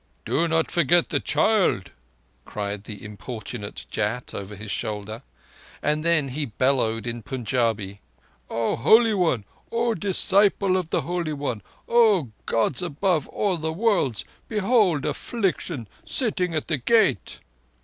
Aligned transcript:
"Do 0.25 0.47
not 0.47 0.71
forget 0.71 1.09
the 1.09 1.19
child," 1.19 1.91
cried 2.43 2.85
the 2.85 3.05
importunate 3.05 3.85
Jat 3.91 4.33
over 4.33 4.55
his 4.55 4.71
shoulder, 4.71 5.21
and 5.79 6.03
then 6.03 6.51
bellowed 6.57 7.05
in 7.05 7.21
Punjabi; 7.21 8.01
"O 8.49 8.77
Holy 8.77 9.13
One—O 9.13 9.93
disciple 9.93 10.75
of 10.75 10.89
the 10.89 11.01
Holy 11.01 11.33
One—O 11.33 12.31
Gods 12.47 12.81
above 12.81 13.27
all 13.27 13.57
the 13.57 13.71
Worlds—behold 13.71 15.05
affliction 15.05 15.87
sitting 16.03 16.55
at 16.55 16.67
the 16.67 16.79
gate!" 16.79 17.39